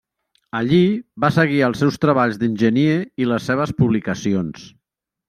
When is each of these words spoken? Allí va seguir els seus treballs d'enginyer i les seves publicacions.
Allí 0.59 0.77
va 1.25 1.29
seguir 1.35 1.59
els 1.67 1.79
seus 1.83 1.99
treballs 2.05 2.39
d'enginyer 2.45 2.97
i 3.25 3.29
les 3.33 3.47
seves 3.51 3.75
publicacions. 3.83 4.65